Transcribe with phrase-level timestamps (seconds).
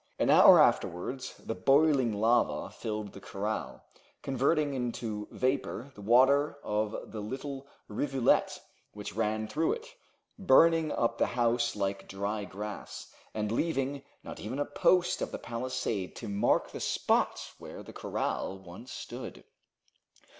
[0.17, 3.83] An hour afterwards the boiling lava filled the corral,
[4.23, 8.59] converting into vapor the water of the little rivulet
[8.93, 9.93] which ran through it,
[10.39, 15.37] burning up the house like dry grass, and leaving not even a post of the
[15.37, 19.43] palisade to mark the spot where the corral once stood.